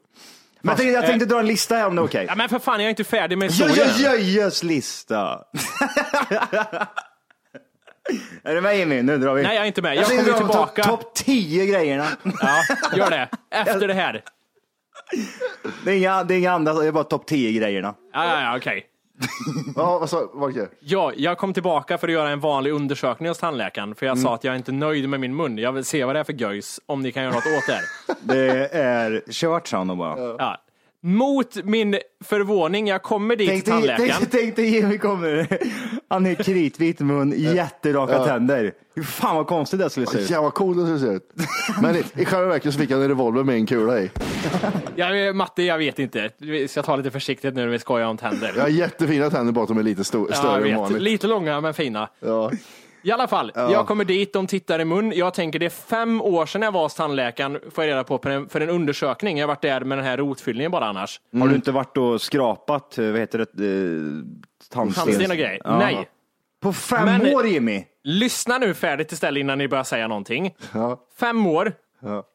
[0.61, 2.25] Men jag tänkte, jag tänkte dra en lista här om det är okej.
[2.27, 3.87] Ja, men för fan, jag är inte färdig med historien.
[3.99, 5.39] ja, jöjös lista.
[8.43, 9.01] är du med Jimmy?
[9.01, 9.43] Nu drar vi.
[9.43, 9.95] Nej, jag är inte med.
[9.95, 10.83] Jag tänkte kommer tillbaka.
[10.83, 12.07] Topp top 10 grejerna.
[12.23, 12.63] Ja,
[12.97, 13.29] gör det.
[13.55, 14.23] Efter det här.
[15.85, 17.95] Det är inga, det är inga andra, det är bara topp 10 grejerna.
[18.13, 18.85] Ja, ja, ja okej.
[19.75, 20.67] Ja, vad sa Volke?
[20.79, 24.23] Ja, jag kom tillbaka för att göra en vanlig undersökning hos tandläkaren, för jag Mm.
[24.23, 25.57] sa att jag är inte nöjd med min mun.
[25.57, 27.73] Jag vill se vad det är för göjs, om ni kan göra något åt det
[27.73, 27.83] här.
[28.21, 30.19] Det är kört sa han då bara.
[30.19, 30.57] Ja.
[31.03, 34.11] Mot min förvåning, jag kommer dit Tänk till tandläkaren.
[34.19, 35.47] tänk, tänk dig Jimmy kommer,
[36.07, 38.73] han är kritvit mun, jätteraka tänder.
[38.95, 40.29] Hur fan vad konstigt det skulle se ut.
[40.29, 41.31] Jävlar vad cool det skulle se ut.
[41.81, 44.11] Men i, i själva verket så fick han en revolver med en kula i.
[44.95, 46.29] Jag, Matte, jag vet inte.
[46.37, 48.53] Vi ska ta lite försiktigt nu när vi skojar om tänder.
[48.55, 50.77] Jag har jättefina tänder bara att de är lite Ja, större än vet.
[50.77, 51.01] vanligt.
[51.01, 52.09] Lite långa men fina.
[52.19, 52.51] Ja.
[53.01, 55.11] I alla fall, jag kommer dit, de tittar i mun.
[55.15, 58.17] Jag tänker det är fem år sedan jag var hos tandläkaren får jag reda på
[58.17, 59.37] för en, för en undersökning.
[59.37, 61.21] Jag har varit där med den här rotfyllningen bara annars.
[61.39, 64.01] Har du inte varit och skrapat, eh, vad heter det, eh,
[64.71, 65.05] tandsten?
[65.05, 65.61] Tandsten och grejer.
[65.63, 65.77] Ja.
[65.79, 66.09] Nej.
[66.61, 67.83] På fem Men- år Jimmy?
[68.03, 70.55] Lyssna nu färdigt istället innan ni börjar säga någonting.
[70.73, 70.99] Ja.
[71.19, 71.73] Fem år.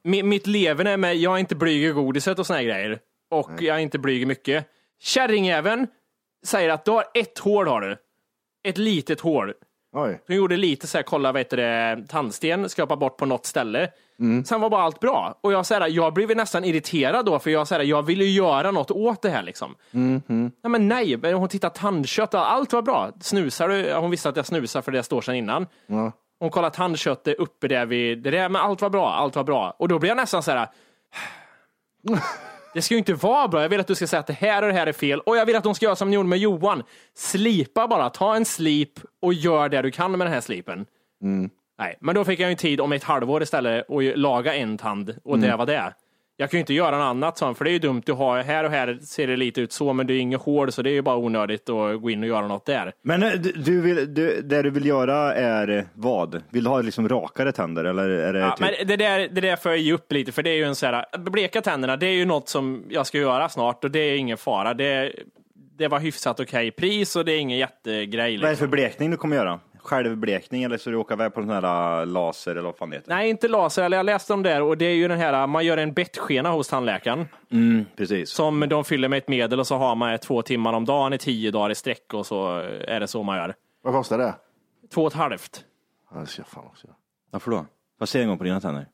[0.05, 2.98] Mi- mitt leverne är med, jag är inte blyg i godiset och såna här grejer.
[3.31, 4.66] Och jag är inte blyg i mycket.
[5.00, 5.87] Kärringjäveln
[6.46, 7.96] säger att du har ett hål har du.
[8.68, 9.53] Ett litet hål.
[9.96, 10.20] Oj.
[10.26, 13.90] Hon gjorde lite så här, kolla vad heter det, tandsten, skrapa bort på något ställe.
[14.46, 15.38] Sen var bara allt bra.
[15.40, 18.24] Och jag, så här, jag blev nästan irriterad då, för jag, så här, jag ville
[18.24, 19.42] ju göra något åt det här.
[19.42, 19.74] Liksom.
[20.26, 23.12] Nej, men nej, men hon tittade tandkött allt var bra.
[23.20, 23.94] Snusar du?
[23.94, 25.66] Hon visste att jag snusar för det står sedan innan.
[25.87, 26.12] Ja.
[26.38, 29.76] Hon kollade tandköttet uppe där vid det där, men allt var bra, allt var bra.
[29.78, 30.68] Och då blev jag nästan så här,
[32.74, 33.62] Det ska ju inte vara bra.
[33.62, 35.20] Jag vill att du ska säga att det här och det här är fel.
[35.20, 36.82] Och jag vill att de ska göra som de gjorde med Johan.
[37.16, 38.10] Slipa bara.
[38.10, 40.87] Ta en slip och gör det du kan med den här slipen.
[41.78, 45.16] Nej, men då fick jag ju tid om ett halvår istället att laga en tand
[45.24, 45.94] och det var det.
[46.36, 48.02] Jag kan ju inte göra något annat sånt, för det är ju dumt.
[48.06, 50.72] Du har här och här ser det lite ut så, men det är inget hål,
[50.72, 52.92] så det är ju bara onödigt att gå in och göra något där.
[53.02, 56.42] Men eh, du, vill, du, det du vill göra är vad?
[56.50, 58.60] Vill du ha liksom rakare tänder eller är det Ja, typ...
[58.60, 60.74] men det där, det där får jag ge upp lite, för det är ju en
[60.74, 63.98] så här, bleka tänderna, det är ju något som jag ska göra snart och det
[63.98, 64.74] är ingen fara.
[64.74, 65.12] Det,
[65.78, 68.36] det var hyfsat okej pris och det är ingen jättegrej.
[68.36, 68.66] Vad är det Liksom.
[68.66, 69.60] för blekning du kommer göra?
[69.84, 72.96] Självblekning eller så du åker iväg på den här äh, laser eller vad fan det
[72.96, 73.08] heter?
[73.10, 75.64] Nej, inte laser, eller jag läste om det och det är ju den här, man
[75.64, 78.30] gör en bettskena hos tandläkaren Mm, precis.
[78.30, 81.18] som de fyller med ett medel och så har man två timmar om dagen i
[81.18, 82.56] tio dagar i sträck och så
[82.88, 83.54] är det så man gör.
[83.82, 84.34] Vad kostar det?
[84.94, 85.64] Två och ett halvt.
[86.14, 86.96] Ja, det ska jag fan också göra.
[87.30, 87.66] Varför då?
[87.98, 88.86] Vad ser en gång på dina tänder?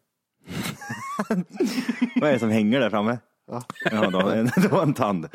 [2.21, 3.19] vad är det som hänger där framme?
[3.51, 5.29] Ja, en, det var en tand.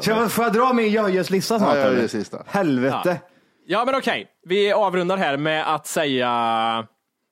[0.00, 1.76] Ska jag, får jag dra min göjeslista snart?
[1.76, 2.42] Ja, sista.
[2.46, 3.00] Helvete.
[3.04, 3.16] Ja,
[3.68, 4.26] men okej.
[4.46, 6.86] Vi avrundar här med att säga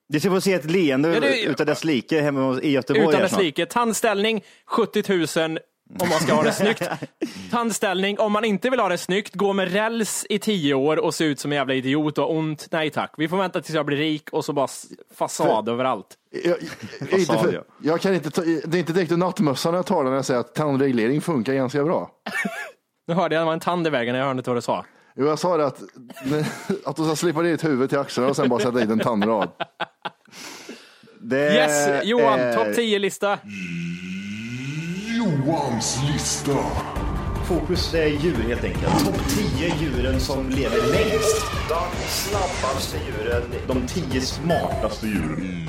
[0.09, 3.07] Du ska få se ett leende Ja, det- utav dess like hemma i Göteborg.
[3.09, 3.65] utan dess like.
[3.65, 5.59] Tandställning 70 000
[5.99, 6.89] om man ska ha det snyggt.
[7.51, 11.13] Tandställning om man inte vill ha det snyggt, gå med räls i tio år och
[11.13, 12.67] se ut som en jävla idiot och ont.
[12.71, 13.13] Nej tack.
[13.17, 14.67] Vi får vänta tills jag blir rik och så bara
[15.15, 16.07] fasad överallt.
[16.43, 16.57] Jag,
[17.11, 17.63] jag, inte för, jag?
[17.81, 20.25] jag kan inte ta, det är inte direkt en nattmössa när jag talar när jag
[20.25, 22.11] säger att tandreglering funkar ganska bra.
[23.07, 24.85] Nu hörde jag det var en tand i vägen, jag hörde inte vad du sa.
[25.15, 25.81] Jo, jag sa det att,
[26.85, 28.99] att du ska slipa ner ditt huvud till axlarna och sen bara sätta dit en
[28.99, 29.49] tandrad.
[31.21, 33.39] Det Yes, Johan, är- topp 10-lista.
[35.17, 36.57] Johans lista.
[37.47, 39.05] Fokus är djur helt enkelt.
[39.05, 39.19] Topp
[39.57, 41.45] 10 djuren som lever längst.
[41.69, 43.43] De snabbaste djuren.
[43.67, 45.67] De 10 smartaste djuren.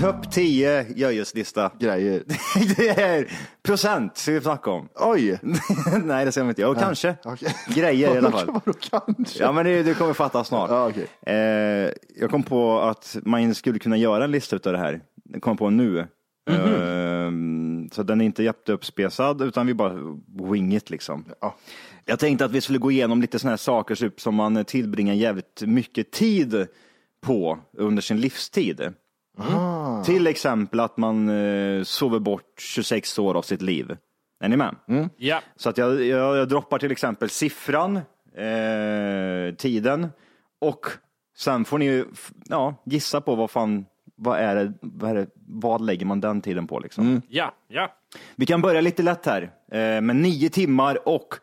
[0.00, 1.72] Topp 10 göjeslista.
[1.78, 2.22] Grejer.
[2.76, 3.32] Det är
[3.62, 4.88] procent ska vi snacka om.
[4.94, 5.38] Oj!
[6.04, 6.66] Nej, det ska vi inte.
[6.66, 7.16] Och kanske.
[7.24, 7.54] Okej.
[7.74, 8.46] Grejer i alla fall.
[8.46, 9.42] Vadå kanske?
[9.42, 10.70] Ja, men det, det kommer fatta snart.
[10.70, 11.06] Ja, okej.
[11.26, 15.00] eh, jag kom på att man skulle kunna göra en lista utav det här.
[15.24, 15.98] Det kom jag på nu.
[16.50, 17.30] Eh,
[17.92, 19.94] så den är inte jätteuppspesad utan vi bara
[20.50, 21.24] wing it liksom.
[21.40, 21.56] Ja.
[22.04, 25.14] Jag tänkte att vi skulle gå igenom lite sådana här saker typ, som man tillbringar
[25.14, 26.66] jävligt mycket tid
[27.20, 28.92] på under sin livstid.
[30.04, 33.96] Till exempel att man eh, sover bort 26 år av sitt liv.
[34.40, 34.76] Är ni med?
[35.16, 35.40] Ja.
[35.56, 37.96] Så att jag, jag, jag droppar till exempel siffran,
[38.36, 40.08] eh, tiden
[40.60, 40.86] och
[41.36, 45.14] sen får ni ju, f- ja, gissa på vad fan, vad är, det, vad är
[45.14, 47.22] det, vad lägger man den tiden på liksom.
[47.28, 47.92] Ja, ja.
[48.36, 51.34] Vi kan börja lite lätt här eh, med 9 timmar och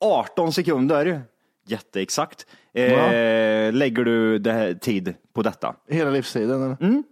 [0.00, 1.22] 18 sekunder,
[1.66, 5.74] jätteexakt, eh, lägger du det här tid på detta.
[5.88, 6.62] Hela livstiden?
[6.62, 6.76] Eller?
[6.80, 7.04] Mm.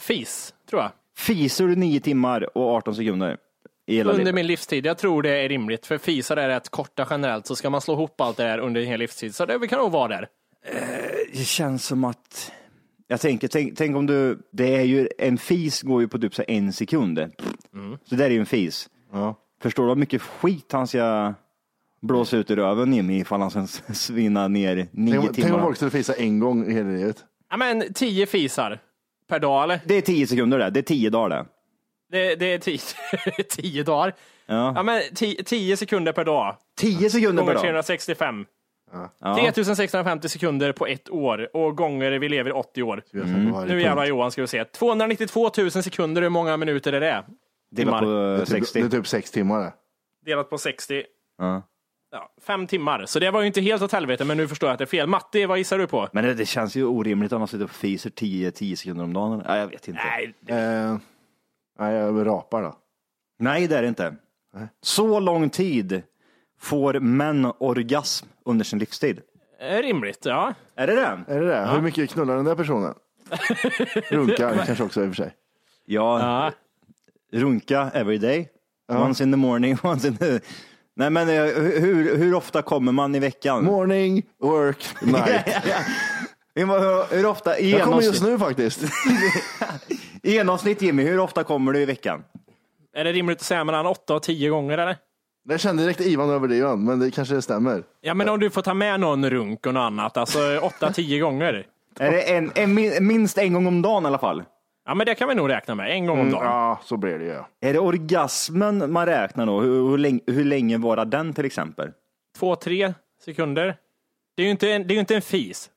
[0.00, 0.90] Fis, tror jag.
[1.16, 3.36] Fiser du 9 timmar och 18 sekunder
[3.90, 4.34] Under livet?
[4.34, 4.86] min livstid.
[4.86, 7.94] Jag tror det är rimligt, för fisar är rätt korta generellt, så ska man slå
[7.94, 10.28] ihop allt det där under en hel livstid, så det vi kan nog vara där.
[11.32, 12.52] Det känns som att
[13.08, 16.34] jag tänker, tänk, tänk om du, det är ju, en fis går ju på typ
[16.34, 17.18] så här en sekund.
[18.04, 18.88] Så det är ju en fis.
[19.12, 19.34] Ja.
[19.62, 21.34] Förstår du vad mycket skit han ska
[22.02, 25.50] blåsa ut i röven Jimmy ifall han ska svina ner nio Tänk, om- tänk om
[25.50, 25.62] timmar?
[25.62, 27.24] folk skulle fisa en gång i hela livet.
[27.50, 28.78] Ja, men tio fisar
[29.28, 29.80] per dag, eller?
[29.84, 31.46] Det är tio sekunder det, det är tio dagar det.
[32.10, 32.78] Det, det är tio,
[33.48, 34.14] tio dagar.
[34.46, 34.72] Ja.
[34.76, 36.56] Ja, men tio, tio sekunder per dag.
[36.78, 37.62] Tio sekunder per Gånger dag.
[37.62, 38.46] 365.
[39.20, 39.36] Ja.
[39.36, 43.02] 3650 sekunder på ett år och gånger vi lever i 80 år.
[43.14, 43.66] Mm.
[43.68, 44.64] Nu jävlar Johan ska vi se.
[44.64, 47.24] 292 000 sekunder, hur många minuter är det?
[47.70, 48.00] Dela Timmar.
[48.00, 48.80] på Det är, typ, 60.
[48.80, 49.72] det är typ sex timmar det.
[50.24, 51.02] Delat på 60.
[51.38, 51.62] Ja.
[52.10, 53.06] Ja, fem timmar.
[53.06, 54.86] Så det var ju inte helt åt helvete, men nu förstår jag att det är
[54.86, 55.06] fel.
[55.08, 56.08] Matti, vad gissar du på?
[56.12, 59.12] Men det, det känns ju orimligt om man sitter och fiser 10, 10 sekunder om
[59.12, 59.42] dagen.
[59.48, 60.00] Nej, jag vet inte.
[60.04, 60.96] Nej, Eh,
[61.78, 62.76] nej, jag rapar då.
[63.38, 64.16] Nej, det är det inte.
[64.82, 66.02] Så lång tid
[66.60, 69.20] får män orgasm under sin livstid.
[69.60, 70.24] eh, rimligt.
[70.26, 70.54] Ja.
[70.74, 71.20] Är det det?
[71.34, 71.66] Är det det?
[71.66, 72.94] Hur mycket knullar den där personen?
[74.10, 75.34] Runkar kanske också i och för sig.
[75.84, 76.52] Ja, ja.
[77.40, 78.48] runka every day.
[78.88, 80.40] Once in the morning, once in the...
[80.96, 83.64] Nej men eh, hur, hur ofta kommer man i veckan?
[83.64, 85.46] Morning, work, night.
[86.54, 88.82] hur, hur, hur ofta i Jag kommer genomsnitt, just nu faktiskt.
[90.22, 92.24] i genomsnitt Jimmy, hur ofta kommer du i veckan?
[92.96, 94.96] Är det rimligt att säga mellan 8 och 10 gånger, eller?
[95.48, 97.82] Jag kände direkt Ivan över det Ivan, men det kanske stämmer.
[98.00, 101.66] Ja, men om du får ta med någon runk och något annat, alltså 8-10 gånger.
[101.98, 104.42] Är det en, en, min- minst en gång om dagen i alla fall?
[104.86, 105.90] Ja, men det kan vi nog räkna med.
[105.90, 106.44] En gång om Mm, dagen.
[106.46, 107.42] ja, så blir det ju.
[107.68, 109.60] Är det orgasmen man räknar då?
[109.60, 111.92] Hur, hur, länge, hur länge varar den till exempel?
[112.38, 112.94] Två, tre
[113.24, 113.76] sekunder.
[114.36, 115.70] Det är ju inte en, det är ju inte en fis.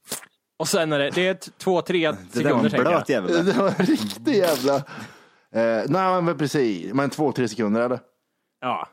[0.59, 2.91] Och sen är det, det är ett, två, tre Det där var sekunder en tänker
[2.91, 2.93] jag.
[2.93, 3.45] blöt jävel.
[3.45, 4.75] Det var en riktig jävla...
[5.51, 6.93] Eh, nej, men precis.
[6.93, 7.99] Men två, tre sekunder eller?
[8.61, 8.87] Ja.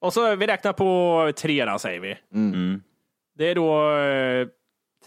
[0.00, 2.18] Och så vi räknar på tre då, säger vi.
[2.34, 2.82] Mm.
[3.38, 4.48] Det är då eh,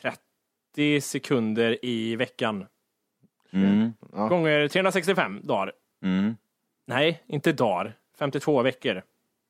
[0.02, 2.66] 30 sekunder i veckan.
[3.54, 3.94] Mm.
[4.30, 5.72] Gånger 365 dagar.
[6.04, 6.36] Mm.
[6.88, 7.94] Nej, inte dagar.
[8.20, 9.02] 52 veckor.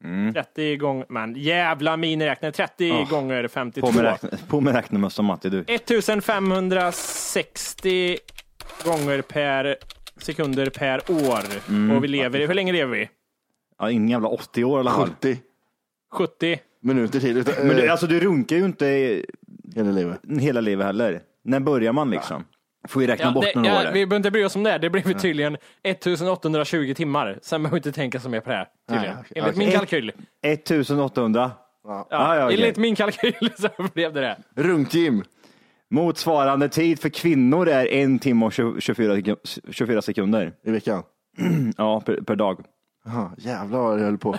[0.03, 0.33] Mm.
[0.33, 2.51] 30 gånger, men jävla miniräknare.
[2.51, 3.07] 30 Ja.
[3.09, 3.88] gånger 52.
[3.88, 5.59] På med, räkna, på med räknemössa Matti du.
[5.67, 8.17] 1560
[8.85, 9.75] gånger per
[10.17, 11.39] sekunder per år.
[11.69, 11.97] Mm.
[11.97, 13.09] Och vi lever, hur länge lever vi?
[13.79, 15.09] Ja, ingen jävla 80 år i alla fall.
[15.09, 15.38] 70
[16.12, 16.59] 70?
[16.81, 17.38] minuter till.
[17.38, 18.85] Utan, Men du, alltså du runkar ju inte
[19.75, 20.19] hela livet.
[20.39, 21.21] hela livet heller.
[21.43, 22.43] När börjar man liksom?
[22.87, 23.93] Får vi räkna Ja, bort det, några ja, år.
[23.93, 24.77] vi behöver inte bry oss om det.
[24.77, 27.39] Det blir vi tydligen 1820 timmar.
[27.41, 28.67] Sen behöver vi inte tänka så mer på det här.
[28.89, 29.15] Tydligen.
[29.15, 30.11] Nej, okej, Enligt min kalkyl.
[30.45, 31.51] 1800.
[31.83, 32.57] Ja, Ja, ja, okej.
[32.57, 34.37] Enligt min kalkyl så blev det det.
[34.55, 35.23] Runk-Jim.
[35.91, 40.53] Motsvarande tid för kvinnor är en timme och 20 24, sek- 24 sekunder.
[40.65, 41.03] i veckan.
[41.77, 42.59] Ja, per, per dag.
[43.05, 44.35] Jaha, jävlar vad jag höll på.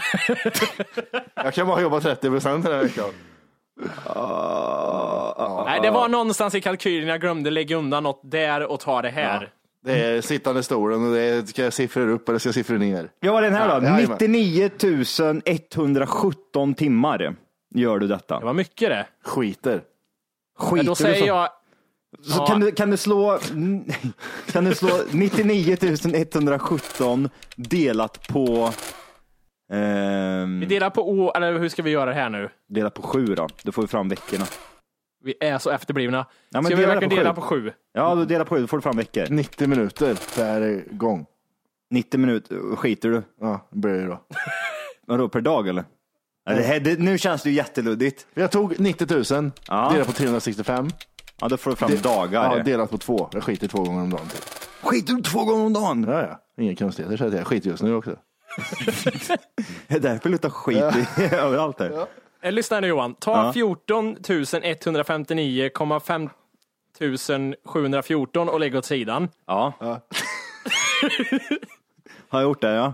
[1.35, 3.05] jag kan bara jobba 30 procent den här veckan.
[5.65, 9.09] Nej, det var någonstans i kalkylen jag glömde lägga undan något där och ta det
[9.09, 9.53] här.
[9.85, 12.79] Det är sittande stolen och det är, ska jag siffror upp eller ska jag siffror
[12.79, 13.11] ner?
[13.21, 13.87] Ja, vad är den här då?
[13.87, 14.17] Ja, jajamän.
[14.21, 14.71] 99
[15.75, 17.35] 117 timmar
[17.75, 18.39] gör du detta.
[18.39, 19.07] Det var mycket det.
[19.25, 19.83] Skiter.
[20.59, 21.49] Skiter Men då du säger så- jag,
[22.23, 22.47] Så Ja.
[22.47, 23.39] kan, du, kan, du slå,
[24.53, 25.77] kan du slå 99
[26.15, 28.71] 117 delat på
[29.73, 32.49] ehm, vi delar på O, eller hur ska vi göra det här nu?
[32.69, 33.49] delat på sju då?
[33.63, 34.45] Då får vi fram veckorna.
[35.25, 36.27] Vi är så efterblivna.
[36.53, 37.35] men ska vi dela verkligen på dela sju.
[37.35, 37.73] på sju?
[37.93, 39.27] Ja, då delar på sju, då får du fram veckor.
[39.31, 41.27] 90 minuter per gång.
[41.91, 43.23] 90 minuter, skiter du?
[43.41, 44.21] Ja, det blir det då.
[45.07, 45.85] Vadå, per dag eller?
[46.45, 48.27] Ja, det här, det, nu känns det ju jätteluddigt.
[48.35, 49.91] Jag tog 90 000, Ja.
[49.93, 50.91] delat på 365.
[51.41, 52.57] Ja, då får du fram Det- dagar.
[52.57, 53.29] Ja, delat på två.
[53.33, 54.27] Jag skiter två gånger om dagen.
[54.83, 56.05] Skiter du två gånger om dagen?
[56.09, 56.63] Ja, ja.
[56.65, 57.37] Inga konstigheter säger.
[57.39, 58.17] Jag skiter just nu också.
[59.87, 62.07] Det är därför det luktar skit i, överallt här.
[62.43, 63.15] Eh, lyssna nu Johan.
[63.15, 63.53] Ta Ja.
[63.53, 66.31] 14 159,5
[67.65, 69.29] 714 och lägg åt sidan.
[69.47, 69.73] Ja.
[72.29, 72.93] Har jag gjort det, ja.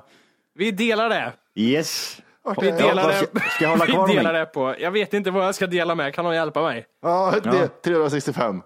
[0.55, 1.33] Vi delar det.
[1.55, 2.21] Yes.
[2.61, 3.15] Vi delar det.
[3.15, 4.75] ska, ska jag hålla kvar Vi delar det på.
[4.79, 6.15] Jag vet inte vad jag ska dela med.
[6.15, 6.87] Kan någon hjälpa mig?
[7.03, 8.63] Ja, det, 365.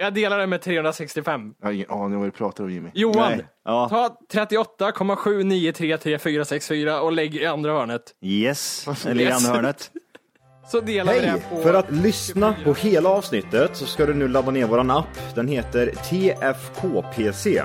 [0.00, 1.54] Jag delar det med 365.
[1.60, 2.90] Jag har ingen aning om vad du pratar om Jimmy.
[2.94, 3.46] Johan, Nej.
[3.64, 3.88] Ja.
[3.88, 8.02] ta 38,7933464 och lägg i andra hörnet.
[8.24, 8.86] Yes.
[9.06, 9.36] Eller i Yes.
[9.46, 9.90] andra hörnet.
[10.70, 11.62] Så delar vi det på...
[11.62, 15.34] För att lyssna på hela avsnittet så ska du nu ladda ner våran app.
[15.34, 17.62] Den heter TFKPC.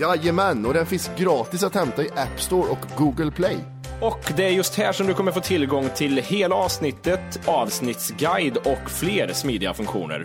[0.00, 3.56] Jajamän, och den finns gratis att hämta i App Store och Google Play.
[4.00, 8.90] Och det är just här som du kommer få tillgång till hela avsnittet, avsnittsguide och
[8.90, 10.24] fler smidiga funktioner.